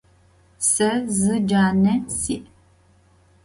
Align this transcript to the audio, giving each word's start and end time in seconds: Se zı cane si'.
Se 0.71 0.89
zı 1.17 1.35
cane 1.49 1.93
si'. 2.17 2.43